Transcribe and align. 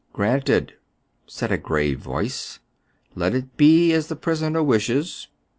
"Granted," 0.13 0.73
said 1.27 1.51
a 1.51 1.59
grave 1.59 1.99
voice." 1.99 2.57
Let 3.15 3.35
it 3.35 3.55
be 3.55 3.93
as 3.93 4.07
the 4.07 4.15
prisoner 4.15 4.63
wishes." 4.63 5.27